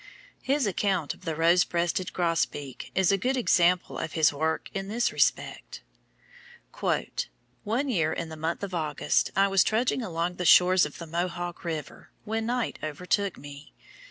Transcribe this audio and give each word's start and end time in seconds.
His 0.41 0.65
account 0.65 1.13
of 1.13 1.25
the 1.25 1.35
Rosebreasted 1.35 2.11
Grosbeak 2.11 2.89
is 2.95 3.11
a 3.11 3.19
good 3.19 3.47
sample 3.47 3.99
of 3.99 4.13
his 4.13 4.33
work 4.33 4.71
in 4.73 4.87
this 4.87 5.11
respect: 5.13 5.83
"One 6.81 7.87
year, 7.87 8.11
in 8.11 8.29
the 8.29 8.35
month 8.35 8.63
of 8.63 8.73
August, 8.73 9.29
I 9.35 9.47
was 9.47 9.63
trudging 9.63 10.01
along 10.01 10.37
the 10.37 10.43
shores 10.45 10.87
of 10.87 10.97
the 10.97 11.05
Mohawk 11.05 11.63
river, 11.63 12.09
when 12.23 12.47
night 12.47 12.79
overtook 12.81 13.37
me. 13.37 13.73